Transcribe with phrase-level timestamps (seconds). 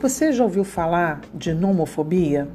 [0.00, 2.46] Você já ouviu falar de nomofobia?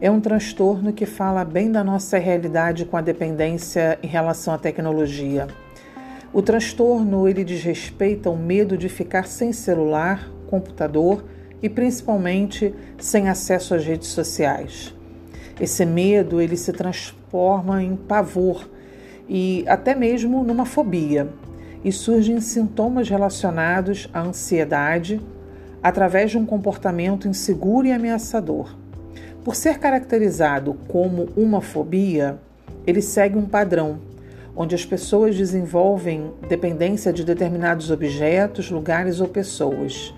[0.00, 4.58] É um transtorno que fala bem da nossa realidade com a dependência em relação à
[4.58, 5.46] tecnologia.
[6.32, 11.24] O transtorno ele diz respeito ao medo de ficar sem celular, computador
[11.62, 14.92] e principalmente sem acesso às redes sociais.
[15.60, 18.68] Esse medo ele se transforma em pavor
[19.28, 21.28] e até mesmo numa fobia
[21.84, 25.20] e surgem sintomas relacionados à ansiedade,
[25.84, 28.74] através de um comportamento inseguro e ameaçador.
[29.44, 32.38] Por ser caracterizado como uma fobia,
[32.86, 33.98] ele segue um padrão,
[34.56, 40.14] onde as pessoas desenvolvem dependência de determinados objetos, lugares ou pessoas.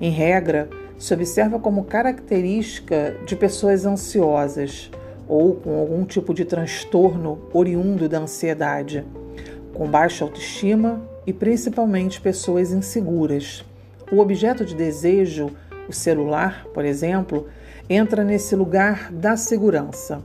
[0.00, 4.90] Em regra, se observa como característica de pessoas ansiosas
[5.28, 9.04] ou com algum tipo de transtorno oriundo da ansiedade,
[9.74, 13.66] com baixa autoestima e principalmente pessoas inseguras.
[14.12, 15.52] O objeto de desejo,
[15.88, 17.46] o celular, por exemplo,
[17.88, 20.20] entra nesse lugar da segurança.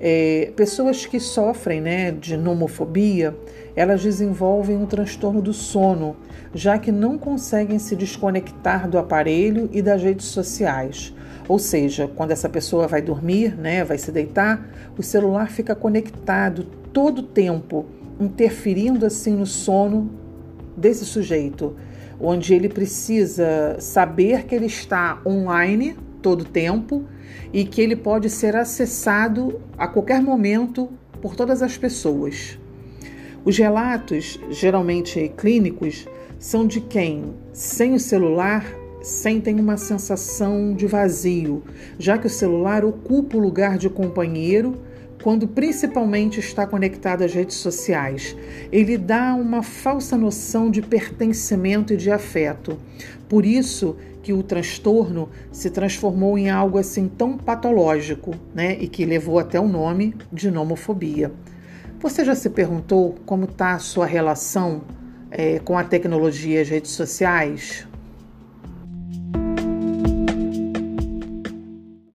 [0.00, 3.36] É, pessoas que sofrem né, de nomofobia,
[3.76, 6.16] elas desenvolvem um transtorno do sono,
[6.54, 11.14] já que não conseguem se desconectar do aparelho e das redes sociais.
[11.46, 16.64] Ou seja, quando essa pessoa vai dormir, né, vai se deitar, o celular fica conectado
[16.90, 17.84] todo o tempo,
[18.18, 20.10] interferindo assim no sono
[20.74, 21.76] desse sujeito
[22.20, 27.04] onde ele precisa saber que ele está online todo tempo
[27.52, 30.88] e que ele pode ser acessado a qualquer momento
[31.20, 32.58] por todas as pessoas.
[33.44, 36.06] Os relatos, geralmente clínicos,
[36.38, 38.64] são de quem, sem o celular,
[39.02, 41.62] sentem uma sensação de vazio,
[41.98, 44.76] já que o celular ocupa o lugar de companheiro
[45.22, 48.36] quando principalmente está conectado às redes sociais.
[48.72, 52.78] Ele dá uma falsa noção de pertencimento e de afeto.
[53.28, 59.04] Por isso que o transtorno se transformou em algo assim tão patológico, né, e que
[59.04, 61.32] levou até o nome de nomofobia.
[62.00, 64.82] Você já se perguntou como está a sua relação
[65.30, 67.86] é, com a tecnologia e as redes sociais?